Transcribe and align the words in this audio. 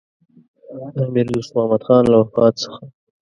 د 0.93 0.95
امیر 1.07 1.27
دوست 1.33 1.51
محمدخان 1.55 2.03
له 2.11 2.17
وفات 2.21 2.53
څخه. 2.63 2.81